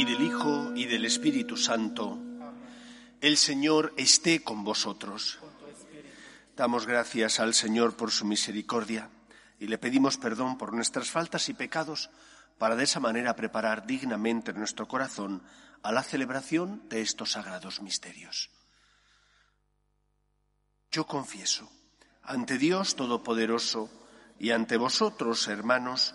Y 0.00 0.04
del 0.06 0.22
Hijo, 0.22 0.72
y 0.74 0.86
del 0.86 1.04
Espíritu 1.04 1.58
Santo, 1.58 2.18
el 3.20 3.36
Señor 3.36 3.92
esté 3.98 4.42
con 4.42 4.64
vosotros. 4.64 5.38
Damos 6.56 6.86
gracias 6.86 7.38
al 7.38 7.52
Señor 7.52 7.98
por 7.98 8.10
su 8.10 8.24
misericordia 8.24 9.10
y 9.58 9.66
le 9.66 9.76
pedimos 9.76 10.16
perdón 10.16 10.56
por 10.56 10.72
nuestras 10.72 11.10
faltas 11.10 11.50
y 11.50 11.52
pecados 11.52 12.08
para 12.56 12.76
de 12.76 12.84
esa 12.84 12.98
manera 12.98 13.36
preparar 13.36 13.86
dignamente 13.86 14.54
nuestro 14.54 14.88
corazón 14.88 15.42
a 15.82 15.92
la 15.92 16.02
celebración 16.02 16.88
de 16.88 17.02
estos 17.02 17.32
sagrados 17.32 17.82
misterios. 17.82 18.48
Yo 20.90 21.06
confieso 21.06 21.70
ante 22.22 22.56
Dios 22.56 22.96
Todopoderoso 22.96 23.90
y 24.38 24.52
ante 24.52 24.78
vosotros, 24.78 25.46
hermanos, 25.48 26.14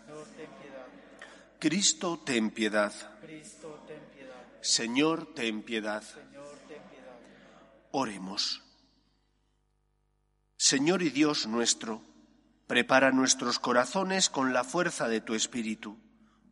Cristo, 1.61 2.17
ten 2.25 2.49
piedad. 2.49 2.91
Señor, 4.61 5.35
ten 5.35 5.61
piedad. 5.61 6.03
Oremos. 7.91 8.63
Señor 10.57 11.03
y 11.03 11.11
Dios 11.11 11.45
nuestro, 11.45 12.01
prepara 12.65 13.11
nuestros 13.11 13.59
corazones 13.59 14.31
con 14.31 14.53
la 14.53 14.63
fuerza 14.63 15.07
de 15.07 15.21
tu 15.21 15.35
Espíritu, 15.35 15.99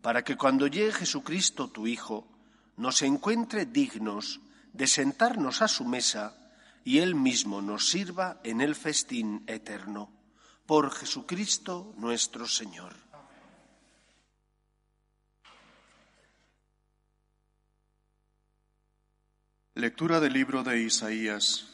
para 0.03 0.23
que 0.23 0.38
cuando 0.38 0.67
llegue 0.67 0.93
Jesucristo 0.93 1.71
tu 1.71 1.88
Hijo, 1.88 2.27
nos 2.77 3.01
encuentre 3.01 3.66
dignos 3.66 4.41
de 4.73 4.85
sentarnos 4.85 5.63
a 5.63 5.67
su 5.67 5.85
mesa 5.85 6.38
y 6.83 6.99
Él 6.99 7.16
mismo 7.16 7.63
nos 7.63 7.89
sirva 7.89 8.39
en 8.44 8.61
el 8.61 8.75
festín 8.75 9.44
eterno. 9.47 10.13
Por 10.67 10.91
Jesucristo 10.91 11.95
nuestro 11.97 12.47
Señor. 12.47 13.09
Lectura 19.79 20.19
del 20.19 20.34
libro 20.34 20.66
de 20.66 20.81
Isaías. 20.81 21.67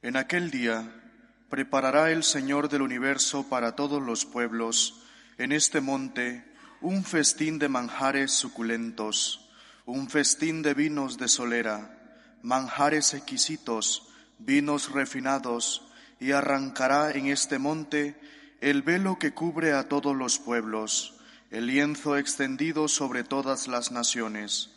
En 0.00 0.16
aquel 0.16 0.50
día 0.50 0.90
preparará 1.50 2.10
el 2.12 2.24
Señor 2.24 2.70
del 2.70 2.80
universo 2.80 3.46
para 3.46 3.76
todos 3.76 4.00
los 4.02 4.24
pueblos, 4.24 5.02
en 5.36 5.52
este 5.52 5.82
monte, 5.82 6.50
un 6.80 7.04
festín 7.04 7.58
de 7.58 7.68
manjares 7.68 8.32
suculentos, 8.32 9.50
un 9.84 10.08
festín 10.08 10.62
de 10.62 10.72
vinos 10.72 11.18
de 11.18 11.28
solera, 11.28 11.94
manjares 12.40 13.12
exquisitos, 13.12 14.08
vinos 14.38 14.90
refinados, 14.90 15.82
y 16.20 16.32
arrancará 16.32 17.10
en 17.10 17.26
este 17.26 17.58
monte 17.58 18.18
el 18.62 18.80
velo 18.80 19.18
que 19.18 19.34
cubre 19.34 19.74
a 19.74 19.90
todos 19.90 20.16
los 20.16 20.38
pueblos, 20.38 21.20
el 21.50 21.66
lienzo 21.66 22.16
extendido 22.16 22.88
sobre 22.88 23.24
todas 23.24 23.68
las 23.68 23.92
naciones 23.92 24.70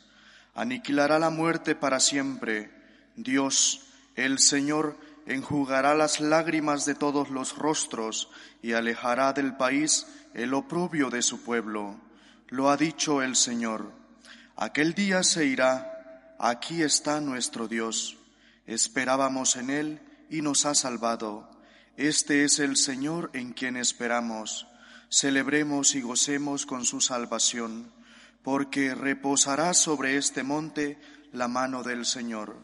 aniquilará 0.54 1.20
la 1.20 1.30
muerte 1.30 1.76
para 1.76 2.00
siempre. 2.00 2.72
Dios, 3.16 3.82
el 4.16 4.40
Señor, 4.40 4.98
enjugará 5.26 5.96
las 5.96 6.20
lágrimas 6.20 6.86
de 6.86 6.96
todos 6.96 7.30
los 7.30 7.58
rostros 7.58 8.30
y 8.62 8.74
alejará 8.74 9.34
del 9.34 9.56
país 9.56 10.08
el 10.34 10.54
oprobio 10.54 11.10
de 11.10 11.22
su 11.22 11.44
pueblo. 11.44 12.00
Lo 12.50 12.70
ha 12.70 12.78
dicho 12.78 13.22
el 13.22 13.36
Señor. 13.36 13.92
Aquel 14.56 14.94
día 14.94 15.24
se 15.24 15.46
irá, 15.46 16.36
aquí 16.40 16.84
está 16.84 17.22
nuestro 17.22 17.68
Dios. 17.68 18.18
Esperábamos 18.68 19.56
en 19.56 19.70
Él 19.70 20.02
y 20.30 20.42
nos 20.42 20.66
ha 20.66 20.76
salvado. 20.76 21.50
Este 21.98 22.44
es 22.44 22.60
el 22.60 22.78
Señor 22.78 23.30
en 23.34 23.54
quien 23.54 23.78
esperamos. 23.78 24.68
Celebremos 25.10 25.96
y 25.96 26.02
gocemos 26.02 26.66
con 26.66 26.86
su 26.86 27.02
salvación 27.02 27.92
porque 28.44 28.94
reposará 28.94 29.74
sobre 29.74 30.18
este 30.18 30.44
monte 30.44 31.00
la 31.32 31.48
mano 31.48 31.82
del 31.82 32.06
Señor. 32.06 32.58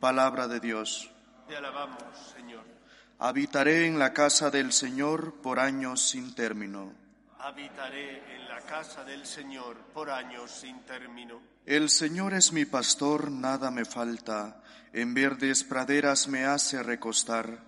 Palabra 0.00 0.48
de 0.48 0.60
Dios. 0.60 1.10
Te 1.46 1.56
alabamos, 1.56 2.02
Señor. 2.34 2.64
Habitaré 3.18 3.86
en 3.86 3.98
la 3.98 4.12
casa 4.12 4.50
del 4.50 4.72
Señor 4.72 5.34
por 5.42 5.60
años 5.60 6.08
sin 6.08 6.34
término. 6.34 6.92
Habitaré 7.38 8.34
en 8.34 8.48
la 8.48 8.60
casa 8.62 9.04
del 9.04 9.24
Señor 9.26 9.76
por 9.94 10.10
años 10.10 10.50
sin 10.50 10.80
término. 10.80 11.40
El 11.64 11.90
Señor 11.90 12.34
es 12.34 12.52
mi 12.52 12.64
pastor, 12.64 13.30
nada 13.30 13.70
me 13.70 13.84
falta. 13.84 14.62
En 14.92 15.14
verdes 15.14 15.64
praderas 15.64 16.28
me 16.28 16.44
hace 16.44 16.82
recostar. 16.82 17.60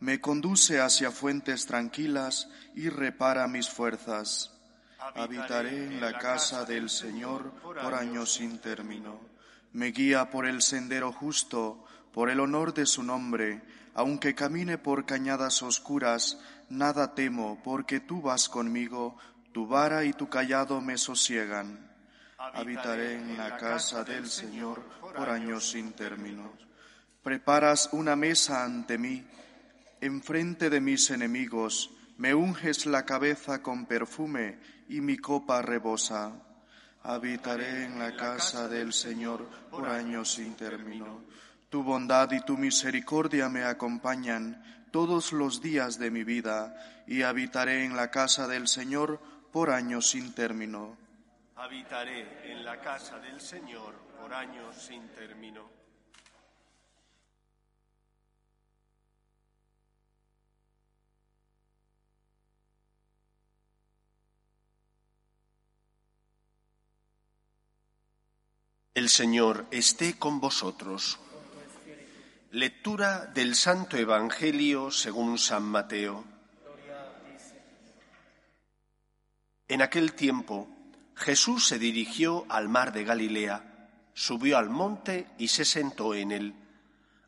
Me 0.00 0.20
conduce 0.20 0.80
hacia 0.80 1.10
fuentes 1.10 1.66
tranquilas 1.66 2.48
y 2.74 2.88
repara 2.88 3.46
mis 3.48 3.68
fuerzas. 3.68 4.59
Habitaré 5.14 5.86
en 5.86 6.00
la 6.00 6.18
casa 6.18 6.64
del 6.64 6.90
Señor 6.90 7.50
por 7.62 7.94
años 7.94 8.34
sin 8.34 8.58
término. 8.58 9.20
Me 9.72 9.92
guía 9.92 10.30
por 10.30 10.46
el 10.46 10.62
sendero 10.62 11.12
justo, 11.12 11.84
por 12.12 12.30
el 12.30 12.40
honor 12.40 12.74
de 12.74 12.86
su 12.86 13.02
nombre. 13.02 13.62
Aunque 13.94 14.34
camine 14.34 14.78
por 14.78 15.06
cañadas 15.06 15.62
oscuras, 15.62 16.38
nada 16.68 17.14
temo, 17.14 17.60
porque 17.64 18.00
tú 18.00 18.20
vas 18.20 18.48
conmigo, 18.48 19.16
tu 19.52 19.66
vara 19.66 20.04
y 20.04 20.12
tu 20.12 20.28
callado 20.28 20.80
me 20.80 20.96
sosiegan. 20.96 21.90
Habitaré 22.38 23.14
en 23.14 23.36
la 23.36 23.56
casa 23.56 24.04
del 24.04 24.26
Señor 24.28 24.82
por 25.00 25.28
años 25.28 25.70
sin 25.70 25.92
término. 25.92 26.52
Preparas 27.22 27.90
una 27.92 28.16
mesa 28.16 28.64
ante 28.64 28.96
mí, 28.96 29.26
enfrente 30.00 30.70
de 30.70 30.80
mis 30.80 31.10
enemigos, 31.10 31.90
me 32.20 32.34
unges 32.34 32.84
la 32.84 33.06
cabeza 33.06 33.62
con 33.62 33.86
perfume 33.86 34.58
y 34.90 35.00
mi 35.00 35.16
copa 35.16 35.62
rebosa. 35.62 36.30
Habitaré 37.02 37.86
en 37.86 37.98
la 37.98 38.14
casa 38.14 38.68
del 38.68 38.92
Señor 38.92 39.48
por 39.70 39.88
años 39.88 40.34
sin 40.34 40.54
término. 40.54 41.22
Tu 41.70 41.82
bondad 41.82 42.30
y 42.32 42.42
tu 42.42 42.58
misericordia 42.58 43.48
me 43.48 43.64
acompañan 43.64 44.62
todos 44.90 45.32
los 45.32 45.62
días 45.62 45.98
de 45.98 46.10
mi 46.10 46.22
vida 46.22 46.76
y 47.06 47.22
habitaré 47.22 47.86
en 47.86 47.96
la 47.96 48.10
casa 48.10 48.46
del 48.46 48.68
Señor 48.68 49.18
por 49.50 49.70
años 49.70 50.10
sin 50.10 50.34
término. 50.34 50.98
Habitaré 51.56 52.52
en 52.52 52.66
la 52.66 52.82
casa 52.82 53.18
del 53.18 53.40
Señor 53.40 53.94
por 54.20 54.34
años 54.34 54.76
sin 54.76 55.08
término. 55.08 55.79
El 68.92 69.08
Señor 69.08 69.66
esté 69.70 70.18
con 70.18 70.40
vosotros. 70.40 71.20
Lectura 72.50 73.26
del 73.26 73.54
Santo 73.54 73.96
Evangelio 73.96 74.90
según 74.90 75.38
San 75.38 75.62
Mateo. 75.62 76.24
En 79.68 79.80
aquel 79.80 80.14
tiempo, 80.14 80.68
Jesús 81.14 81.68
se 81.68 81.78
dirigió 81.78 82.46
al 82.48 82.68
mar 82.68 82.92
de 82.92 83.04
Galilea, 83.04 83.90
subió 84.12 84.58
al 84.58 84.70
monte 84.70 85.28
y 85.38 85.46
se 85.46 85.64
sentó 85.64 86.12
en 86.12 86.32
él. 86.32 86.54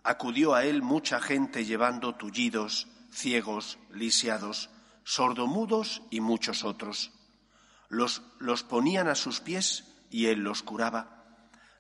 Acudió 0.02 0.54
a 0.54 0.64
él 0.64 0.82
mucha 0.82 1.20
gente 1.20 1.64
llevando 1.64 2.16
tullidos, 2.16 2.88
ciegos, 3.12 3.78
lisiados, 3.92 4.68
sordomudos 5.04 6.02
y 6.10 6.18
muchos 6.18 6.64
otros. 6.64 7.12
Los, 7.88 8.22
los 8.40 8.64
ponían 8.64 9.06
a 9.06 9.14
sus 9.14 9.38
pies 9.40 9.84
y 10.10 10.26
él 10.26 10.40
los 10.40 10.64
curaba. 10.64 11.21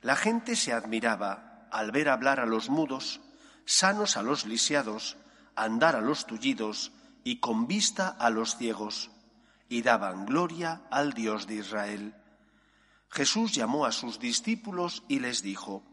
La 0.02 0.16
gente 0.16 0.56
se 0.56 0.72
admiraba 0.72 1.68
al 1.70 1.92
ver 1.92 2.08
hablar 2.08 2.40
a 2.40 2.46
los 2.46 2.68
mudos, 2.68 3.20
sanos 3.64 4.16
a 4.16 4.22
los 4.22 4.44
lisiados, 4.46 5.16
andar 5.54 5.94
a 5.94 6.00
los 6.00 6.26
tullidos 6.26 6.92
y 7.22 7.38
con 7.38 7.68
vista 7.68 8.08
a 8.08 8.28
los 8.28 8.56
ciegos, 8.56 9.10
y 9.68 9.82
daban 9.82 10.26
gloria 10.26 10.82
al 10.90 11.12
Dios 11.12 11.46
de 11.46 11.54
Israel. 11.54 12.14
Jesús 13.10 13.52
llamó 13.52 13.86
a 13.86 13.92
sus 13.92 14.18
discípulos 14.18 15.04
y 15.06 15.20
les 15.20 15.42
dijo, 15.42 15.84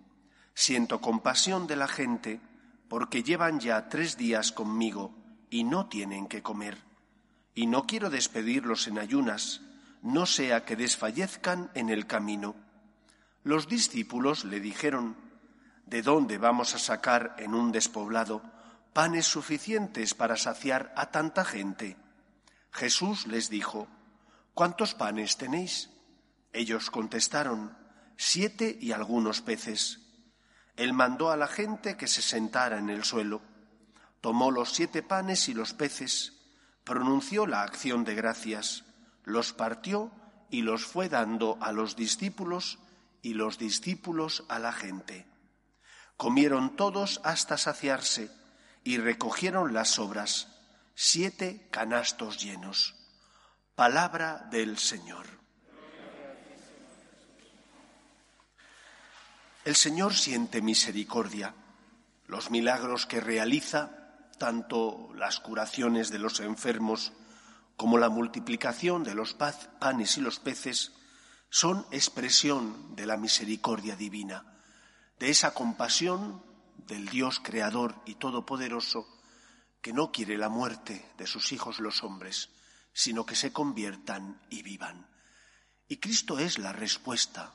Siento 0.55 0.99
compasión 0.99 1.67
de 1.67 1.75
la 1.75 1.87
gente, 1.87 2.41
porque 2.89 3.21
llevan 3.21 3.59
ya 3.59 3.89
tres 3.89 4.17
días 4.17 4.51
conmigo 4.51 5.13
y 5.49 5.63
no 5.63 5.87
tienen 5.87 6.27
que 6.27 6.41
comer. 6.41 6.77
Y 7.53 7.67
no 7.67 7.85
quiero 7.85 8.09
despedirlos 8.09 8.87
en 8.87 8.97
ayunas, 8.97 9.61
no 10.01 10.25
sea 10.25 10.65
que 10.65 10.75
desfallezcan 10.75 11.69
en 11.75 11.89
el 11.89 12.07
camino. 12.07 12.55
Los 13.43 13.67
discípulos 13.67 14.43
le 14.45 14.59
dijeron, 14.59 15.15
¿De 15.85 16.01
dónde 16.01 16.37
vamos 16.37 16.75
a 16.75 16.79
sacar 16.79 17.35
en 17.39 17.55
un 17.55 17.71
despoblado 17.71 18.43
panes 18.93 19.25
suficientes 19.25 20.13
para 20.13 20.37
saciar 20.37 20.93
a 20.95 21.09
tanta 21.09 21.45
gente? 21.45 21.97
Jesús 22.71 23.25
les 23.27 23.49
dijo, 23.49 23.87
¿Cuántos 24.53 24.93
panes 24.93 25.37
tenéis? 25.37 25.89
Ellos 26.51 26.91
contestaron, 26.91 27.75
siete 28.17 28.77
y 28.79 28.91
algunos 28.91 29.41
peces. 29.41 29.99
Él 30.75 30.93
mandó 30.93 31.31
a 31.31 31.37
la 31.37 31.47
gente 31.47 31.95
que 31.95 32.07
se 32.07 32.21
sentara 32.21 32.77
en 32.77 32.89
el 32.89 33.03
suelo, 33.03 33.41
tomó 34.21 34.51
los 34.51 34.73
siete 34.73 35.01
panes 35.01 35.47
y 35.47 35.53
los 35.53 35.73
peces, 35.73 36.33
pronunció 36.83 37.47
la 37.47 37.63
acción 37.63 38.03
de 38.03 38.15
gracias, 38.15 38.83
los 39.23 39.53
partió 39.53 40.11
y 40.49 40.61
los 40.61 40.85
fue 40.85 41.07
dando 41.07 41.57
a 41.61 41.71
los 41.71 41.95
discípulos 41.95 42.79
y 43.21 43.33
los 43.33 43.57
discípulos 43.57 44.45
a 44.49 44.59
la 44.59 44.71
gente. 44.71 45.25
Comieron 46.17 46.75
todos 46.75 47.21
hasta 47.23 47.57
saciarse 47.57 48.31
y 48.83 48.97
recogieron 48.97 49.73
las 49.73 49.89
sobras, 49.89 50.47
siete 50.95 51.67
canastos 51.71 52.41
llenos. 52.41 52.95
Palabra 53.75 54.47
del 54.51 54.77
Señor. 54.77 55.25
El 59.65 59.75
Señor 59.75 60.13
siente 60.13 60.61
misericordia. 60.61 61.53
Los 62.27 62.51
milagros 62.51 63.05
que 63.05 63.21
realiza, 63.21 63.91
tanto 64.37 65.11
las 65.15 65.39
curaciones 65.39 66.09
de 66.09 66.19
los 66.19 66.39
enfermos 66.39 67.13
como 67.75 67.97
la 67.97 68.09
multiplicación 68.09 69.03
de 69.03 69.15
los 69.15 69.35
panes 69.35 70.17
y 70.17 70.21
los 70.21 70.39
peces, 70.39 70.91
son 71.49 71.85
expresión 71.91 72.95
de 72.95 73.05
la 73.05 73.17
misericordia 73.17 73.95
divina, 73.95 74.45
de 75.19 75.29
esa 75.29 75.53
compasión 75.53 76.43
del 76.87 77.07
Dios 77.07 77.39
creador 77.39 77.95
y 78.05 78.15
todopoderoso 78.15 79.07
que 79.81 79.93
no 79.93 80.11
quiere 80.11 80.37
la 80.37 80.49
muerte 80.49 81.05
de 81.17 81.27
sus 81.27 81.51
hijos 81.51 81.79
los 81.79 82.03
hombres, 82.03 82.49
sino 82.93 83.25
que 83.25 83.35
se 83.35 83.51
conviertan 83.51 84.41
y 84.49 84.61
vivan. 84.61 85.07
Y 85.87 85.97
Cristo 85.97 86.39
es 86.39 86.59
la 86.59 86.73
respuesta 86.73 87.53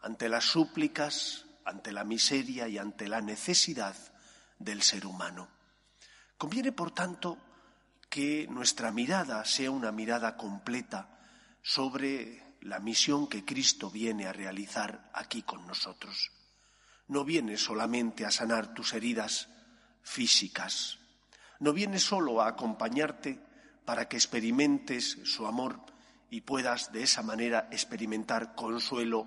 ante 0.00 0.28
las 0.28 0.44
súplicas, 0.44 1.46
ante 1.64 1.92
la 1.92 2.04
miseria 2.04 2.68
y 2.68 2.78
ante 2.78 3.08
la 3.08 3.20
necesidad 3.20 3.96
del 4.58 4.82
ser 4.82 5.06
humano. 5.06 5.48
Conviene, 6.36 6.72
por 6.72 6.92
tanto, 6.92 7.38
que 8.08 8.46
nuestra 8.48 8.90
mirada 8.90 9.44
sea 9.44 9.70
una 9.70 9.92
mirada 9.92 10.36
completa 10.36 11.18
sobre 11.62 12.47
la 12.60 12.80
misión 12.80 13.26
que 13.28 13.44
Cristo 13.44 13.90
viene 13.90 14.26
a 14.26 14.32
realizar 14.32 15.10
aquí 15.12 15.42
con 15.42 15.66
nosotros. 15.66 16.30
No 17.06 17.24
viene 17.24 17.56
solamente 17.56 18.26
a 18.26 18.30
sanar 18.30 18.74
tus 18.74 18.92
heridas 18.92 19.48
físicas, 20.02 20.98
no 21.60 21.72
viene 21.72 21.98
solo 21.98 22.40
a 22.40 22.48
acompañarte 22.48 23.40
para 23.84 24.08
que 24.08 24.16
experimentes 24.16 25.18
su 25.24 25.46
amor 25.46 25.80
y 26.30 26.42
puedas 26.42 26.92
de 26.92 27.02
esa 27.02 27.22
manera 27.22 27.68
experimentar 27.72 28.54
consuelo 28.54 29.26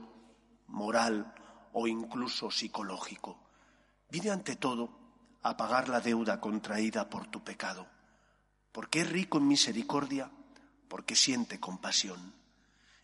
moral 0.68 1.34
o 1.74 1.88
incluso 1.88 2.52
psicológico. 2.52 3.40
Viene 4.10 4.30
ante 4.30 4.56
todo 4.56 5.02
a 5.44 5.58
pagar 5.58 5.90
la 5.90 6.00
deuda 6.00 6.40
contraída 6.40 7.10
por 7.10 7.28
tu 7.28 7.44
pecado, 7.44 7.88
porque 8.72 9.02
es 9.02 9.10
rico 9.10 9.40
en 9.40 9.48
misericordia, 9.48 10.32
porque 10.88 11.16
siente 11.16 11.60
compasión. 11.60 12.41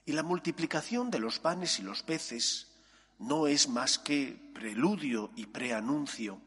Y 0.07 0.13
la 0.13 0.24
multiplicación 0.24 1.12
de 1.12 1.19
los 1.19 1.39
panes 1.39 1.80
y 1.80 1.83
los 1.83 2.01
peces 2.01 2.68
no 3.19 3.45
es 3.45 3.68
más 3.68 4.00
que 4.00 4.51
preludio 4.54 5.31
y 5.36 5.48
preanuncio 5.48 6.42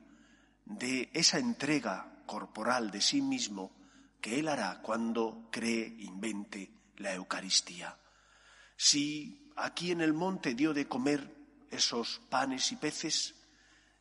de 0.65 1.11
esa 1.13 1.39
entrega 1.39 2.23
corporal 2.25 2.91
de 2.91 3.03
sí 3.03 3.21
mismo 3.21 3.71
que 4.19 4.39
Él 4.39 4.49
hará 4.49 4.81
cuando 4.81 5.51
cree, 5.53 5.95
invente 5.99 6.71
la 6.97 7.13
Eucaristía. 7.13 7.99
Si 8.79 9.53
aquí 9.57 9.91
en 9.91 10.01
el 10.01 10.15
monte 10.15 10.55
dio 10.55 10.73
de 10.73 10.89
comer 10.89 11.31
esos 11.71 12.23
panes 12.31 12.73
y 12.73 12.77
peces, 12.77 13.35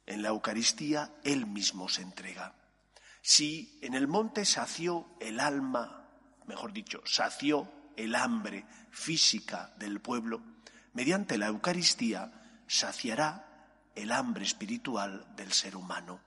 en 0.05 0.21
la 0.21 0.29
Eucaristía 0.29 1.13
Él 1.25 1.45
mismo 1.47 1.89
se 1.89 2.01
entrega. 2.01 2.55
Si 3.21 3.77
en 3.81 3.93
el 3.93 4.07
monte 4.07 4.45
sació 4.45 5.17
el 5.19 5.41
alma, 5.41 6.07
mejor 6.45 6.71
dicho, 6.71 7.01
sació 7.05 7.78
el 7.99 8.15
hambre 8.15 8.65
física 8.91 9.73
del 9.77 9.99
pueblo, 9.99 10.41
mediante 10.93 11.37
la 11.37 11.47
Eucaristía 11.47 12.63
saciará 12.65 13.91
el 13.93 14.13
hambre 14.13 14.45
espiritual 14.45 15.35
del 15.35 15.51
ser 15.51 15.75
humano. 15.75 16.21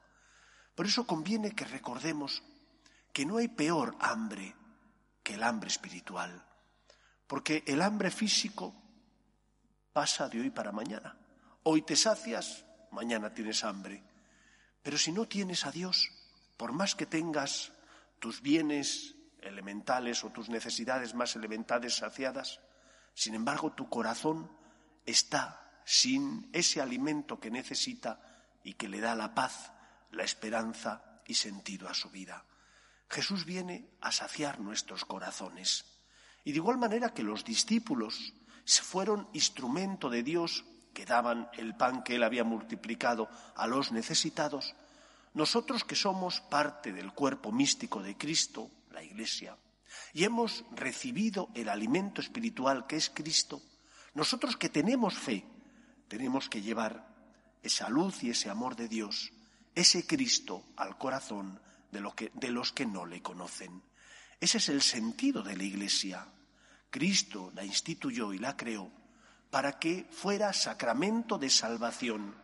Por 0.74 0.86
eso 0.86 1.06
conviene 1.06 1.54
que 1.54 1.64
recordemos 1.64 2.42
que 3.12 3.24
no 3.24 3.38
hay 3.38 3.48
peor 3.48 3.96
hambre 4.00 4.54
que 5.22 5.34
el 5.34 5.42
hambre 5.42 5.68
espiritual, 5.68 6.44
porque 7.26 7.64
el 7.66 7.80
hambre 7.80 8.10
físico 8.10 8.74
pasa 9.94 10.28
de 10.28 10.40
hoy 10.40 10.50
para 10.50 10.72
mañana. 10.72 11.16
Hoy 11.62 11.82
te 11.82 11.96
sacias, 11.96 12.66
mañana 12.90 13.32
tienes 13.32 13.64
hambre. 13.64 14.02
Pero 14.82 14.98
si 14.98 15.12
no 15.12 15.26
tienes 15.26 15.64
a 15.64 15.70
Dios, 15.70 16.10
por 16.58 16.72
más 16.72 16.94
que 16.94 17.06
tengas 17.06 17.72
tus 18.18 18.42
bienes 18.42 19.14
elementales 19.42 20.24
o 20.24 20.30
tus 20.30 20.48
necesidades 20.48 21.14
más 21.14 21.36
elementales 21.36 21.96
saciadas, 21.96 22.60
sin 23.14 23.34
embargo 23.34 23.72
tu 23.72 23.88
corazón 23.88 24.50
está 25.04 25.80
sin 25.84 26.48
ese 26.52 26.80
alimento 26.80 27.40
que 27.40 27.50
necesita 27.50 28.20
y 28.64 28.74
que 28.74 28.88
le 28.88 29.00
da 29.00 29.14
la 29.14 29.34
paz, 29.34 29.72
la 30.10 30.22
esperanza 30.22 31.20
y 31.26 31.34
sentido 31.34 31.88
a 31.88 31.94
su 31.94 32.10
vida. 32.10 32.44
Jesús 33.08 33.44
viene 33.44 33.90
a 34.00 34.12
saciar 34.12 34.60
nuestros 34.60 35.04
corazones. 35.04 35.84
Y 36.44 36.52
de 36.52 36.58
igual 36.58 36.78
manera 36.78 37.12
que 37.12 37.22
los 37.22 37.44
discípulos 37.44 38.32
fueron 38.64 39.28
instrumento 39.32 40.08
de 40.08 40.22
Dios 40.22 40.64
que 40.94 41.04
daban 41.04 41.48
el 41.54 41.74
pan 41.74 42.02
que 42.02 42.16
él 42.16 42.22
había 42.22 42.44
multiplicado 42.44 43.28
a 43.56 43.66
los 43.66 43.92
necesitados, 43.92 44.74
nosotros 45.34 45.84
que 45.84 45.96
somos 45.96 46.40
parte 46.40 46.92
del 46.92 47.12
cuerpo 47.12 47.52
místico 47.52 48.02
de 48.02 48.16
Cristo, 48.16 48.70
la 48.92 49.02
Iglesia, 49.02 49.56
y 50.12 50.24
hemos 50.24 50.64
recibido 50.72 51.48
el 51.54 51.68
alimento 51.68 52.20
espiritual 52.20 52.86
que 52.86 52.96
es 52.96 53.10
Cristo, 53.10 53.62
nosotros 54.14 54.56
que 54.56 54.68
tenemos 54.68 55.14
fe, 55.14 55.44
tenemos 56.08 56.48
que 56.48 56.60
llevar 56.60 57.08
esa 57.62 57.88
luz 57.88 58.22
y 58.22 58.30
ese 58.30 58.50
amor 58.50 58.76
de 58.76 58.88
Dios, 58.88 59.32
ese 59.74 60.06
Cristo 60.06 60.64
al 60.76 60.98
corazón 60.98 61.60
de, 61.90 62.30
de 62.34 62.50
los 62.50 62.72
que 62.72 62.86
no 62.86 63.06
le 63.06 63.22
conocen. 63.22 63.82
Ese 64.40 64.58
es 64.58 64.68
el 64.68 64.82
sentido 64.82 65.42
de 65.42 65.56
la 65.56 65.62
Iglesia. 65.62 66.26
Cristo 66.90 67.52
la 67.54 67.64
instituyó 67.64 68.32
y 68.32 68.38
la 68.38 68.56
creó 68.56 68.90
para 69.50 69.78
que 69.78 70.06
fuera 70.10 70.52
sacramento 70.52 71.38
de 71.38 71.50
salvación, 71.50 72.34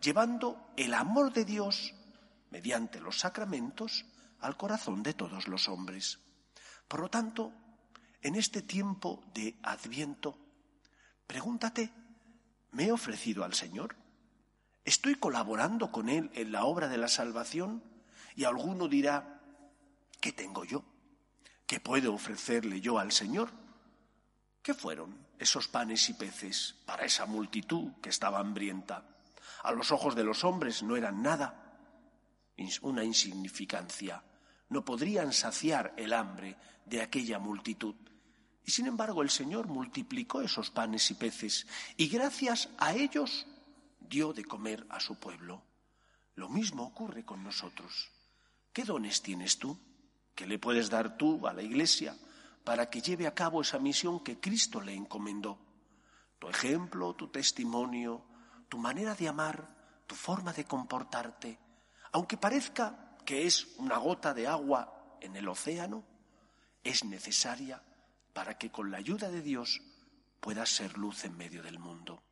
llevando 0.00 0.72
el 0.76 0.94
amor 0.94 1.32
de 1.32 1.44
Dios 1.44 1.94
mediante 2.50 3.00
los 3.00 3.18
sacramentos 3.18 4.04
al 4.42 4.56
corazón 4.56 5.02
de 5.02 5.14
todos 5.14 5.48
los 5.48 5.68
hombres. 5.68 6.18
Por 6.88 7.00
lo 7.00 7.08
tanto, 7.08 7.52
en 8.20 8.34
este 8.34 8.62
tiempo 8.62 9.22
de 9.34 9.58
adviento, 9.62 10.38
pregúntate, 11.26 11.90
¿me 12.72 12.84
he 12.84 12.92
ofrecido 12.92 13.44
al 13.44 13.54
Señor? 13.54 13.96
¿Estoy 14.84 15.14
colaborando 15.14 15.90
con 15.90 16.08
Él 16.08 16.30
en 16.34 16.52
la 16.52 16.64
obra 16.64 16.88
de 16.88 16.98
la 16.98 17.08
salvación? 17.08 17.82
Y 18.36 18.44
alguno 18.44 18.88
dirá, 18.88 19.40
¿qué 20.20 20.32
tengo 20.32 20.64
yo? 20.64 20.84
¿Qué 21.66 21.80
puedo 21.80 22.12
ofrecerle 22.12 22.80
yo 22.80 22.98
al 22.98 23.12
Señor? 23.12 23.50
¿Qué 24.62 24.74
fueron 24.74 25.22
esos 25.42 25.66
panes 25.66 26.08
y 26.08 26.14
peces 26.14 26.76
para 26.86 27.04
esa 27.04 27.26
multitud 27.26 27.90
que 28.00 28.10
estaba 28.10 28.38
hambrienta. 28.38 29.04
A 29.64 29.72
los 29.72 29.90
ojos 29.90 30.14
de 30.14 30.24
los 30.24 30.44
hombres 30.44 30.82
no 30.82 30.96
eran 30.96 31.20
nada, 31.20 31.76
una 32.82 33.02
insignificancia. 33.02 34.22
No 34.72 34.86
podrían 34.86 35.34
saciar 35.34 35.92
el 35.98 36.14
hambre 36.14 36.56
de 36.86 37.02
aquella 37.02 37.38
multitud. 37.38 37.94
Y 38.64 38.70
sin 38.70 38.86
embargo 38.86 39.20
el 39.20 39.28
Señor 39.28 39.66
multiplicó 39.66 40.40
esos 40.40 40.70
panes 40.70 41.10
y 41.10 41.14
peces 41.14 41.66
y 41.98 42.08
gracias 42.08 42.70
a 42.78 42.94
ellos 42.94 43.46
dio 44.00 44.32
de 44.32 44.46
comer 44.46 44.86
a 44.88 44.98
su 44.98 45.16
pueblo. 45.16 45.62
Lo 46.36 46.48
mismo 46.48 46.84
ocurre 46.84 47.22
con 47.22 47.44
nosotros. 47.44 48.10
¿Qué 48.72 48.84
dones 48.84 49.20
tienes 49.20 49.58
tú? 49.58 49.78
¿Qué 50.34 50.46
le 50.46 50.58
puedes 50.58 50.88
dar 50.88 51.18
tú 51.18 51.46
a 51.46 51.52
la 51.52 51.60
Iglesia 51.60 52.16
para 52.64 52.88
que 52.88 53.02
lleve 53.02 53.26
a 53.26 53.34
cabo 53.34 53.60
esa 53.60 53.78
misión 53.78 54.20
que 54.20 54.40
Cristo 54.40 54.80
le 54.80 54.94
encomendó? 54.94 55.58
Tu 56.38 56.48
ejemplo, 56.48 57.14
tu 57.14 57.28
testimonio, 57.28 58.24
tu 58.70 58.78
manera 58.78 59.14
de 59.14 59.28
amar, 59.28 60.02
tu 60.06 60.14
forma 60.14 60.54
de 60.54 60.64
comportarte, 60.64 61.58
aunque 62.12 62.38
parezca 62.38 63.11
que 63.32 63.46
es 63.46 63.68
una 63.78 63.96
gota 63.96 64.34
de 64.34 64.46
agua 64.46 65.16
en 65.22 65.36
el 65.36 65.48
océano, 65.48 66.04
es 66.84 67.02
necesaria 67.02 67.82
para 68.34 68.58
que 68.58 68.70
con 68.70 68.90
la 68.90 68.98
ayuda 68.98 69.30
de 69.30 69.40
Dios 69.40 69.80
puedas 70.38 70.68
ser 70.68 70.98
luz 70.98 71.24
en 71.24 71.38
medio 71.38 71.62
del 71.62 71.78
mundo. 71.78 72.22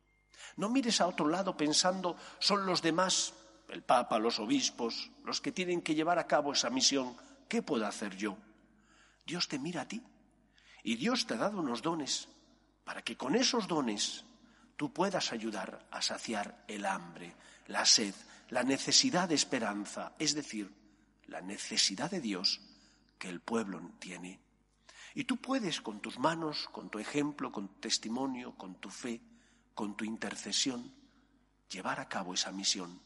No 0.57 0.69
mires 0.69 1.01
a 1.01 1.07
otro 1.07 1.27
lado 1.27 1.57
pensando 1.57 2.17
son 2.37 2.67
los 2.67 2.83
demás 2.83 3.33
el 3.69 3.81
Papa, 3.81 4.19
los 4.19 4.37
obispos, 4.37 5.09
los 5.25 5.41
que 5.41 5.51
tienen 5.51 5.81
que 5.81 5.95
llevar 5.95 6.19
a 6.19 6.27
cabo 6.27 6.53
esa 6.53 6.69
misión, 6.69 7.17
¿qué 7.49 7.63
puedo 7.63 7.87
hacer 7.87 8.15
yo? 8.15 8.37
Dios 9.25 9.47
te 9.47 9.57
mira 9.57 9.81
a 9.81 9.87
ti 9.87 10.03
y 10.83 10.97
Dios 10.97 11.25
te 11.25 11.33
ha 11.33 11.37
dado 11.37 11.61
unos 11.61 11.81
dones 11.81 12.29
para 12.83 13.01
que 13.01 13.17
con 13.17 13.35
esos 13.35 13.67
dones 13.67 14.23
tú 14.77 14.93
puedas 14.93 15.31
ayudar 15.31 15.83
a 15.89 16.03
saciar 16.03 16.63
el 16.67 16.85
hambre, 16.85 17.33
la 17.65 17.87
sed, 17.87 18.13
la 18.49 18.61
necesidad 18.61 19.27
de 19.27 19.33
esperanza, 19.33 20.13
es 20.19 20.35
decir, 20.35 20.79
la 21.31 21.41
necesidad 21.41 22.11
de 22.11 22.21
Dios 22.21 22.61
que 23.17 23.29
el 23.29 23.39
pueblo 23.39 23.81
tiene. 23.97 24.39
Y 25.15 25.23
tú 25.23 25.37
puedes 25.37 25.81
con 25.81 26.01
tus 26.01 26.19
manos, 26.19 26.69
con 26.71 26.89
tu 26.89 26.99
ejemplo, 26.99 27.51
con 27.51 27.67
tu 27.67 27.79
testimonio, 27.79 28.55
con 28.55 28.75
tu 28.75 28.89
fe, 28.89 29.21
con 29.73 29.97
tu 29.97 30.05
intercesión, 30.05 30.93
llevar 31.69 31.99
a 31.99 32.07
cabo 32.07 32.33
esa 32.33 32.51
misión 32.51 33.01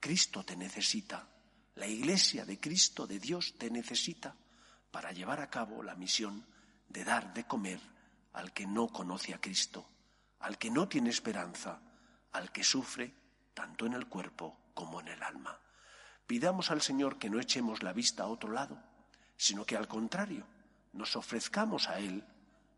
Cristo 0.00 0.44
te 0.44 0.56
necesita, 0.56 1.28
la 1.74 1.88
Iglesia 1.88 2.44
de 2.44 2.60
Cristo, 2.60 3.08
de 3.08 3.18
Dios, 3.18 3.54
te 3.58 3.70
necesita 3.70 4.36
para 4.92 5.10
llevar 5.10 5.40
a 5.40 5.50
cabo 5.50 5.82
la 5.82 5.96
misión 5.96 6.46
de 6.88 7.04
dar 7.04 7.34
de 7.34 7.44
comer 7.44 7.80
al 8.32 8.52
que 8.52 8.66
no 8.66 8.86
conoce 8.88 9.34
a 9.34 9.40
Cristo, 9.40 9.88
al 10.38 10.58
que 10.58 10.70
no 10.70 10.88
tiene 10.88 11.10
esperanza, 11.10 11.80
al 12.32 12.52
que 12.52 12.62
sufre 12.62 13.12
tanto 13.52 13.86
en 13.86 13.94
el 13.94 14.06
cuerpo 14.06 14.70
como 14.74 15.00
en 15.00 15.08
el 15.08 15.22
alma. 15.22 15.58
Pidamos 16.26 16.70
al 16.70 16.82
Señor 16.82 17.18
que 17.18 17.30
no 17.30 17.40
echemos 17.40 17.82
la 17.82 17.92
vista 17.92 18.24
a 18.24 18.28
otro 18.28 18.50
lado, 18.50 18.82
sino 19.36 19.64
que 19.64 19.76
al 19.76 19.88
contrario 19.88 20.46
nos 20.92 21.16
ofrezcamos 21.16 21.88
a 21.88 21.98
Él 21.98 22.24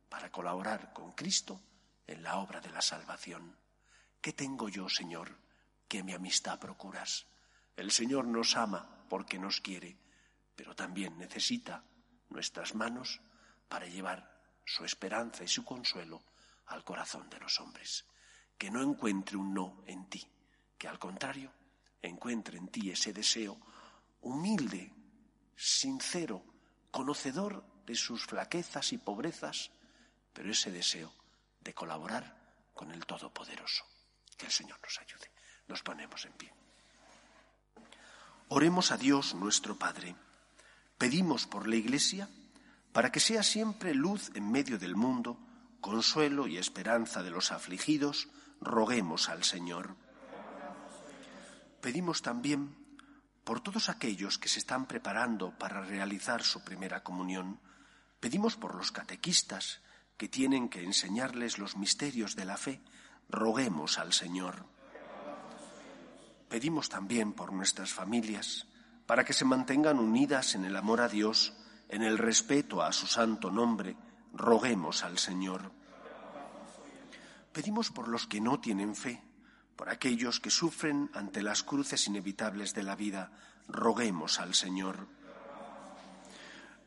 para 0.09 0.31
colaborar 0.31 0.93
con 0.93 1.13
Cristo 1.13 1.61
en 2.07 2.23
la 2.23 2.37
obra 2.37 2.61
de 2.61 2.71
la 2.71 2.83
salvación. 2.83 3.57
¿Qué 4.21 4.33
tengo 4.33 4.69
yo, 4.69 4.89
Señor? 4.89 5.37
que 5.89 6.03
mi 6.03 6.13
amistad 6.13 6.59
procuras. 6.59 7.27
El 7.75 7.91
Señor 7.91 8.27
nos 8.27 8.57
ama 8.57 9.05
porque 9.09 9.39
nos 9.39 9.61
quiere, 9.61 9.97
pero 10.55 10.77
también 10.77 11.17
necesita 11.19 11.83
nuestras 12.29 12.75
manos 12.75 13.21
para 13.69 13.87
llevar 13.87 14.39
su 14.65 14.85
esperanza 14.85 15.45
y 15.45 15.49
su 15.49 15.65
consuelo 15.65 16.23
al 16.67 16.85
corazón 16.85 17.31
de 17.31 17.41
los 17.41 17.59
hombres. 17.59 18.05
Que 18.59 18.71
no 18.71 18.83
encuentre 18.83 19.37
un 19.37 19.55
no 19.55 19.83
en 19.87 20.11
ti, 20.11 20.29
que 20.77 20.89
al 20.89 20.99
contrario 20.99 21.51
encuentre 22.03 22.59
en 22.59 22.69
ti 22.69 22.91
ese 22.91 23.13
deseo 23.13 23.59
humilde, 24.23 24.93
sincero, 25.57 26.45
conocedor 26.91 27.65
de 27.87 27.95
sus 27.95 28.25
flaquezas 28.25 28.93
y 28.93 28.99
pobrezas, 28.99 29.71
pero 30.33 30.51
ese 30.51 30.71
deseo 30.71 31.13
de 31.61 31.75
colaborar 31.75 32.37
con 32.75 32.91
el 32.91 33.07
Todopoderoso. 33.07 33.85
Que 34.37 34.47
el 34.47 34.53
Señor 34.53 34.79
nos 34.83 34.99
ayude. 35.01 35.31
Nos 35.67 35.83
ponemos 35.83 36.25
en 36.25 36.33
pie. 36.33 36.53
Oremos 38.49 38.93
a 38.93 38.97
Dios 38.97 39.35
nuestro 39.35 39.77
Padre. 39.77 40.15
Pedimos 40.97 41.47
por 41.47 41.69
la 41.69 41.77
Iglesia 41.77 42.29
para 42.93 43.13
que 43.13 43.21
sea 43.21 43.43
siempre 43.43 43.95
luz 43.95 44.31
en 44.35 44.51
medio 44.51 44.79
del 44.79 44.97
mundo, 44.97 45.39
consuelo 45.81 46.47
y 46.47 46.57
esperanza 46.57 47.23
de 47.23 47.31
los 47.31 47.53
afligidos, 47.53 48.29
roguemos 48.61 49.29
al 49.29 49.45
Señor. 49.45 49.95
Pedimos 51.81 52.23
también 52.23 52.77
por 53.45 53.61
todos 53.61 53.89
aquellos 53.89 54.39
que 54.39 54.49
se 54.49 54.59
están 54.59 54.87
preparando 54.87 55.57
para 55.59 55.81
realizar 55.81 56.43
su 56.43 56.63
primera 56.63 57.03
comunión. 57.03 57.61
Pedimos 58.21 58.57
por 58.57 58.75
los 58.75 58.93
catequistas 58.93 59.81
que 60.17 60.29
tienen 60.29 60.69
que 60.69 60.83
enseñarles 60.83 61.59
los 61.59 61.77
misterios 61.77 62.35
de 62.37 62.45
la 62.45 62.57
fe. 62.57 62.83
Roguemos 63.31 63.99
al 63.99 64.13
Señor. 64.13 64.67
Pedimos 66.49 66.89
también 66.89 67.33
por 67.33 67.53
nuestras 67.53 67.93
familias, 67.93 68.67
para 69.07 69.25
que 69.25 69.33
se 69.33 69.45
mantengan 69.45 69.99
unidas 69.99 70.55
en 70.55 70.65
el 70.65 70.77
amor 70.77 71.01
a 71.01 71.09
Dios, 71.09 71.55
en 71.89 72.03
el 72.03 72.19
respeto 72.19 72.83
a 72.83 72.93
su 72.93 73.07
santo 73.07 73.51
nombre, 73.51 73.97
roguemos 74.33 75.05
al 75.05 75.19
Señor. 75.19 75.73
Pedimos 77.53 77.91
por 77.91 78.09
los 78.09 78.27
que 78.27 78.41
no 78.41 78.61
tienen 78.61 78.95
fe, 78.95 79.23
por 79.79 79.91
aquellos 79.91 80.41
que 80.41 80.51
sufren 80.51 81.09
ante 81.15 81.41
las 81.41 81.63
cruces 81.63 82.09
inevitables 82.09 82.75
de 82.75 82.83
la 82.83 82.97
vida, 82.97 83.31
roguemos 83.69 84.41
al 84.41 84.55
Señor. 84.55 85.07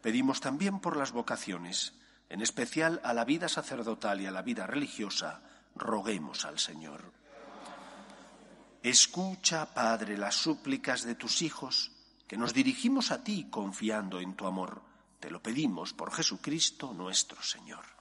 Pedimos 0.01 0.41
también 0.41 0.81
por 0.81 0.97
las 0.97 1.13
vocaciones, 1.13 1.93
en 2.27 2.41
especial 2.41 2.99
a 3.05 3.13
la 3.13 3.23
vida 3.23 3.47
sacerdotal 3.47 4.19
y 4.19 4.25
a 4.25 4.31
la 4.31 4.41
vida 4.41 4.67
religiosa, 4.67 5.41
roguemos 5.73 6.43
al 6.43 6.59
Señor. 6.59 7.13
Escucha, 8.83 9.73
Padre, 9.73 10.17
las 10.17 10.35
súplicas 10.35 11.03
de 11.03 11.15
tus 11.15 11.41
hijos, 11.43 11.93
que 12.27 12.35
nos 12.35 12.53
dirigimos 12.53 13.11
a 13.11 13.23
ti 13.23 13.47
confiando 13.49 14.19
en 14.19 14.35
tu 14.35 14.47
amor. 14.47 14.81
Te 15.21 15.31
lo 15.31 15.41
pedimos 15.41 15.93
por 15.93 16.11
Jesucristo 16.11 16.91
nuestro 16.93 17.41
Señor. 17.41 18.00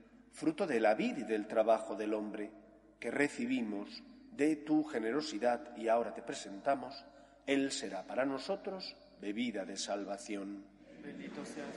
fruto 0.31 0.65
de 0.67 0.79
la 0.79 0.95
vida 0.95 1.19
y 1.19 1.23
del 1.23 1.47
trabajo 1.47 1.95
del 1.95 2.13
hombre, 2.13 2.51
que 2.99 3.11
recibimos 3.11 4.03
de 4.31 4.55
tu 4.55 4.83
generosidad 4.83 5.75
y 5.75 5.87
ahora 5.87 6.13
te 6.13 6.21
presentamos, 6.21 7.05
Él 7.45 7.71
será 7.71 8.03
para 8.05 8.25
nosotros 8.25 8.95
bebida 9.19 9.65
de 9.65 9.77
salvación. 9.77 10.63
Bendito 11.03 11.45
seas 11.45 11.67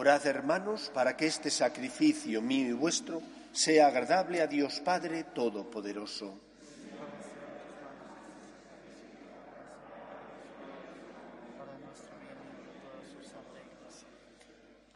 Orad, 0.00 0.24
hermanos, 0.28 0.92
para 0.94 1.16
que 1.16 1.26
este 1.26 1.50
sacrificio 1.50 2.40
mío 2.40 2.68
y 2.68 2.72
vuestro 2.72 3.20
sea 3.50 3.88
agradable 3.88 4.40
a 4.40 4.46
Dios 4.46 4.78
Padre 4.78 5.24
Todopoderoso. 5.24 6.47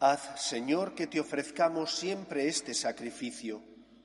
Haz, 0.05 0.49
Señor, 0.49 0.97
que 0.97 1.07
te 1.07 1.21
ofrezcamos 1.21 1.95
siempre 1.95 2.49
este 2.49 2.75
sacrificio 2.75 3.63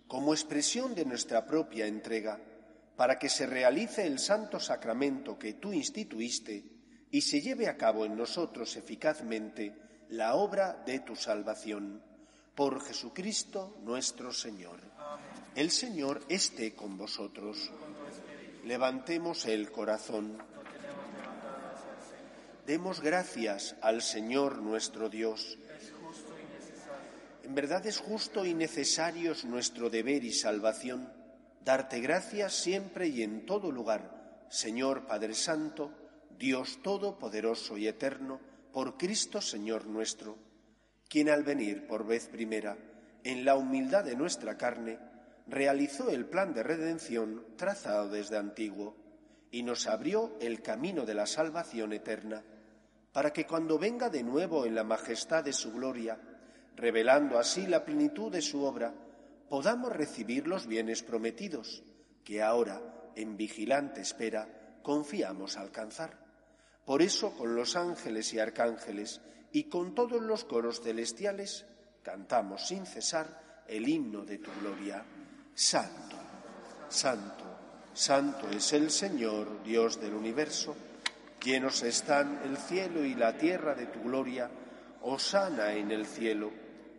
como 0.08 0.32
expresión 0.32 0.94
de 0.94 1.06
nuestra 1.06 1.48
propia 1.48 1.88
entrega, 1.88 2.40
para 2.96 3.18
que 3.18 3.30
se 3.30 3.48
realice 3.48 4.06
el 4.06 4.20
santo 4.20 4.60
sacramento 4.60 5.40
que 5.40 5.54
tú 5.54 5.74
instituiste 5.74 6.64
y 7.10 7.22
se 7.22 7.42
lleve 7.42 7.68
a 7.68 7.78
cabo 7.78 8.06
en 8.06 8.16
nosotros 8.16 8.76
eficazmente 8.76 9.74
la 10.10 10.36
obra 10.36 10.84
de 10.86 11.00
tu 11.00 11.16
salvación. 11.16 12.04
Por 12.54 12.80
Jesucristo 12.86 13.76
nuestro 13.82 14.32
Señor. 14.32 14.80
El 15.56 15.72
Señor 15.72 16.22
esté 16.30 16.76
con 16.76 16.96
vosotros. 16.96 17.72
Levantemos 18.66 19.48
el 19.48 19.72
corazón. 19.72 20.38
Demos 22.68 23.02
gracias 23.02 23.76
al 23.82 24.04
Señor 24.04 24.62
nuestro 24.62 25.10
Dios. 25.10 25.58
En 27.48 27.56
verdad 27.56 27.88
es 27.88 28.00
justo 28.00 28.46
y 28.46 28.54
necesario 28.54 29.32
es 29.32 29.46
nuestro 29.46 29.90
deber 29.90 30.26
y 30.26 30.34
salvación 30.34 31.10
darte 31.64 32.02
gracias 32.02 32.54
siempre 32.54 33.08
y 33.08 33.24
en 33.24 33.46
todo 33.46 33.72
lugar, 33.72 34.44
Señor 34.50 35.08
Padre 35.08 35.34
Santo, 35.34 35.94
Dios 36.38 36.82
Todopoderoso 36.84 37.78
y 37.78 37.88
Eterno, 37.88 38.42
por 38.74 38.98
Cristo 38.98 39.40
Señor 39.40 39.88
nuestro, 39.88 40.38
quien 41.08 41.30
al 41.30 41.44
venir 41.44 41.88
por 41.88 42.06
vez 42.06 42.28
primera, 42.28 42.78
en 43.24 43.46
la 43.46 43.56
humildad 43.56 44.04
de 44.04 44.18
nuestra 44.18 44.58
carne, 44.58 45.00
realizó 45.48 46.10
el 46.10 46.26
plan 46.26 46.54
de 46.54 46.64
redención 46.64 47.46
trazado 47.56 48.10
desde 48.10 48.36
antiguo 48.36 48.98
y 49.52 49.64
nos 49.64 49.88
abrió 49.88 50.36
el 50.42 50.62
camino 50.62 51.06
de 51.06 51.14
la 51.14 51.26
salvación 51.26 51.94
eterna, 51.94 52.44
para 53.14 53.32
que 53.32 53.48
cuando 53.48 53.80
venga 53.80 54.10
de 54.10 54.24
nuevo 54.24 54.66
en 54.66 54.76
la 54.76 54.84
majestad 54.84 55.46
de 55.46 55.54
su 55.54 55.72
gloria, 55.72 56.20
revelando 56.78 57.40
así 57.40 57.66
la 57.66 57.84
plenitud 57.84 58.32
de 58.32 58.42
su 58.42 58.64
obra, 58.64 58.94
podamos 59.50 59.92
recibir 59.92 60.48
los 60.48 60.68
bienes 60.68 61.02
prometidos, 61.02 61.84
que 62.24 62.44
ahora, 62.44 62.82
en 63.16 63.36
vigilante 63.36 64.02
espera, 64.02 64.48
confiamos 64.84 65.58
alcanzar. 65.58 66.18
Por 66.86 67.02
eso, 67.02 67.36
con 67.36 67.56
los 67.56 67.76
ángeles 67.76 68.34
y 68.34 68.40
arcángeles 68.40 69.22
y 69.52 69.66
con 69.66 69.96
todos 69.96 70.22
los 70.22 70.46
coros 70.46 70.82
celestiales, 70.82 71.66
cantamos 72.04 72.68
sin 72.68 72.86
cesar 72.86 73.64
el 73.68 73.88
himno 73.90 74.24
de 74.24 74.38
tu 74.38 74.52
gloria. 74.62 75.04
Santo, 75.54 76.16
santo, 76.88 77.44
santo 77.94 78.50
es 78.50 78.72
el 78.74 78.92
Señor, 78.92 79.64
Dios 79.64 80.00
del 80.00 80.14
universo. 80.14 80.76
Llenos 81.44 81.82
están 81.84 82.42
el 82.46 82.58
cielo 82.58 83.04
y 83.04 83.16
la 83.16 83.38
tierra 83.38 83.74
de 83.74 83.88
tu 83.88 84.04
gloria. 84.04 84.50
Osana 85.02 85.74
en 85.74 85.92
el 85.92 86.06
cielo. 86.06 86.67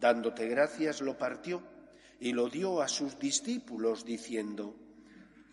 Dándote 0.00 0.48
gracias 0.48 1.02
lo 1.02 1.18
partió 1.18 1.62
y 2.18 2.32
lo 2.32 2.48
dio 2.48 2.80
a 2.80 2.88
sus 2.88 3.18
discípulos 3.18 4.04
diciendo, 4.04 4.74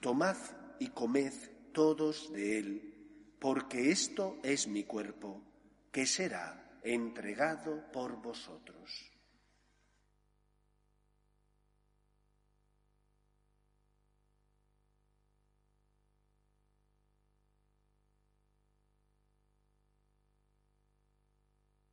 Tomad 0.02 0.38
y 0.80 0.88
comed 0.88 1.34
todos 1.74 2.32
de 2.32 2.60
él, 2.60 3.36
porque 3.40 3.92
esto 3.92 4.38
es 4.44 4.68
mi 4.68 4.86
cuerpo, 4.86 5.42
que 5.92 6.06
será 6.06 6.80
entregado 6.84 7.92
por 7.92 8.22
vosotros. 8.22 9.17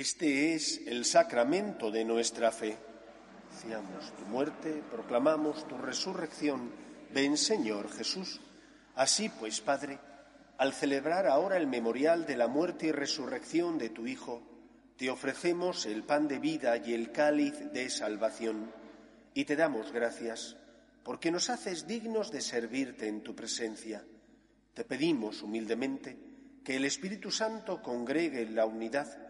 Este 0.00 0.54
es 0.54 0.80
el 0.86 1.04
sacramento 1.04 1.90
de 1.90 2.06
nuestra 2.06 2.50
fe. 2.50 2.74
Anunciamos 3.50 4.16
tu 4.16 4.24
muerte, 4.24 4.82
proclamamos 4.90 5.68
tu 5.68 5.76
resurrección. 5.76 6.70
Ven, 7.12 7.36
Señor 7.36 7.92
Jesús. 7.92 8.40
Así 8.94 9.28
pues, 9.28 9.60
Padre, 9.60 9.98
al 10.56 10.72
celebrar 10.72 11.26
ahora 11.26 11.58
el 11.58 11.66
memorial 11.66 12.24
de 12.24 12.38
la 12.38 12.48
muerte 12.48 12.86
y 12.86 12.92
resurrección 12.92 13.76
de 13.76 13.90
tu 13.90 14.06
Hijo, 14.06 14.40
te 14.96 15.10
ofrecemos 15.10 15.84
el 15.84 16.02
pan 16.02 16.28
de 16.28 16.38
vida 16.38 16.78
y 16.78 16.94
el 16.94 17.12
cáliz 17.12 17.70
de 17.70 17.90
salvación, 17.90 18.72
y 19.34 19.44
te 19.44 19.54
damos 19.54 19.92
gracias, 19.92 20.56
porque 21.02 21.30
nos 21.30 21.50
haces 21.50 21.86
dignos 21.86 22.30
de 22.30 22.40
servirte 22.40 23.06
en 23.06 23.22
tu 23.22 23.36
presencia. 23.36 24.02
Te 24.72 24.82
pedimos 24.82 25.42
humildemente 25.42 26.16
que 26.64 26.76
el 26.76 26.86
Espíritu 26.86 27.30
Santo 27.30 27.82
congregue 27.82 28.40
en 28.40 28.54
la 28.54 28.64
unidad 28.64 29.29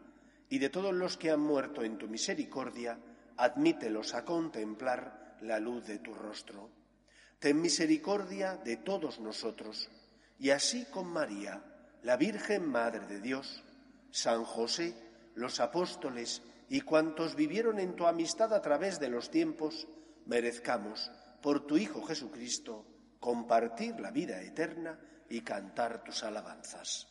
y 0.51 0.59
de 0.59 0.69
todos 0.69 0.93
los 0.93 1.15
que 1.15 1.31
han 1.31 1.39
muerto 1.39 1.81
en 1.81 1.97
tu 1.97 2.09
misericordia, 2.09 2.99
admítelos 3.37 4.13
a 4.13 4.25
contemplar 4.25 5.37
la 5.41 5.61
luz 5.61 5.87
de 5.87 5.99
tu 5.99 6.13
rostro. 6.13 6.69
Ten 7.39 7.61
misericordia 7.61 8.57
de 8.57 8.75
todos 8.75 9.21
nosotros, 9.21 9.89
y 10.37 10.49
así 10.49 10.85
con 10.91 11.07
María, 11.07 11.63
la 12.03 12.17
Virgen 12.17 12.69
Madre 12.69 13.07
de 13.07 13.21
Dios, 13.21 13.63
San 14.11 14.43
José, 14.43 14.93
los 15.35 15.61
apóstoles 15.61 16.41
y 16.67 16.81
cuantos 16.81 17.35
vivieron 17.35 17.79
en 17.79 17.95
tu 17.95 18.05
amistad 18.05 18.53
a 18.53 18.61
través 18.61 18.99
de 18.99 19.07
los 19.07 19.31
tiempos, 19.31 19.87
merezcamos, 20.25 21.11
por 21.41 21.65
tu 21.65 21.77
Hijo 21.77 22.01
Jesucristo, 22.03 22.85
compartir 23.21 24.01
la 24.01 24.11
vida 24.11 24.41
eterna 24.41 24.99
y 25.29 25.41
cantar 25.41 26.03
tus 26.03 26.25
alabanzas. 26.25 27.10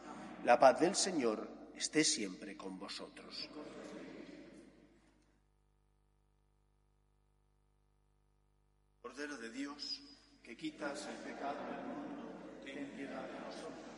la 0.43 0.57
paz 0.57 0.79
del 0.79 0.95
Señor 0.95 1.47
esté 1.75 2.03
siempre 2.03 2.57
con 2.57 2.77
vosotros. 2.79 3.49
Cordero 9.01 9.37
de 9.37 9.49
Dios, 9.51 10.01
que 10.43 10.57
quitas 10.57 11.07
el 11.07 11.17
pecado 11.17 11.59
del 11.65 11.85
mundo, 11.85 12.59
ten 12.63 12.89
piedad 12.95 13.27
de 13.27 13.39
nosotros. 13.39 13.97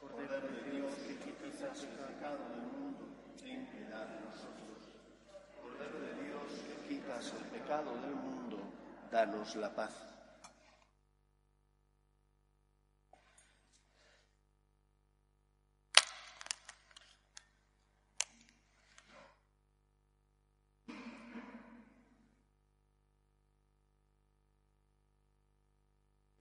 Cordero 0.00 0.40
de 0.48 0.70
Dios, 0.70 0.94
que 0.94 1.16
quitas 1.16 1.82
el 1.82 1.88
pecado 1.88 2.48
del 2.50 2.62
mundo, 2.62 3.08
ten 3.42 3.66
piedad 3.70 4.06
de 4.06 4.20
nosotros. 4.20 4.78
Cordero 5.60 6.00
de 6.00 6.24
Dios, 6.24 6.52
que 6.68 6.88
quitas 6.88 7.32
el 7.32 7.44
pecado 7.46 8.00
del 8.00 8.14
mundo, 8.14 8.58
danos 9.10 9.56
la 9.56 9.74
paz. 9.74 10.13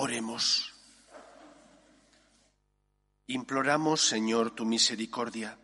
Oremos. 0.00 0.74
Imploramos, 3.26 4.06
Señor, 4.06 4.52
tu 4.52 4.64
misericordia, 4.64 5.58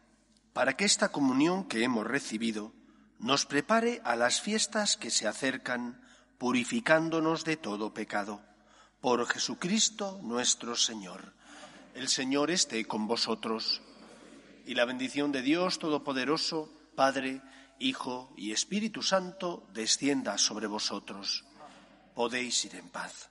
para 0.53 0.77
que 0.77 0.85
esta 0.85 1.12
comunión 1.12 1.68
que 1.68 1.85
hemos 1.85 2.05
recibido 2.05 2.73
nos 3.20 3.47
prepare 3.47 4.01
a 4.03 4.16
las 4.16 4.40
fiestas 4.40 4.97
que 4.97 5.11
se 5.11 5.29
acercan, 5.29 6.03
purificándonos 6.37 7.44
de 7.44 7.57
todo 7.57 7.94
pecado. 7.94 8.42
Por 9.01 9.25
Jesucristo 9.29 10.18
nuestro 10.20 10.75
Señor. 10.75 11.33
El 11.94 12.09
Señor 12.09 12.51
esté 12.51 12.87
con 12.87 13.07
vosotros. 13.07 13.83
Y 14.66 14.75
la 14.75 14.85
bendición 14.85 15.31
de 15.31 15.42
Dios 15.42 15.79
Todopoderoso, 15.79 16.73
Padre, 16.97 17.40
Hijo 17.79 18.35
y 18.37 18.51
Espíritu 18.51 19.01
Santo, 19.01 19.68
descienda 19.73 20.38
sobre 20.38 20.66
vosotros. 20.66 21.44
Podéis 22.16 22.64
ir 22.64 22.75
en 22.75 22.88
paz. 22.88 23.31